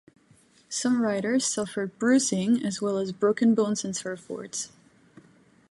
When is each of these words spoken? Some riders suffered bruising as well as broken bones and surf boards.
Some 0.67 1.03
riders 1.03 1.45
suffered 1.45 1.99
bruising 1.99 2.65
as 2.65 2.81
well 2.81 2.97
as 2.97 3.11
broken 3.11 3.53
bones 3.53 3.85
and 3.85 3.95
surf 3.95 4.27
boards. 4.27 4.69